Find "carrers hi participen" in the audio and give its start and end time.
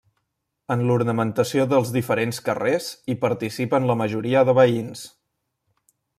2.47-3.87